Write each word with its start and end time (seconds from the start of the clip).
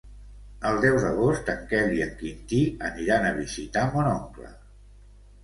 El 0.69 0.77
deu 0.85 0.95
d'agost 1.03 1.51
en 1.53 1.61
Quel 1.73 1.93
i 1.97 2.01
en 2.07 2.15
Quintí 2.23 2.63
aniran 2.91 3.29
a 3.29 3.35
visitar 3.43 3.85
mon 3.93 4.11
oncle. 4.17 4.53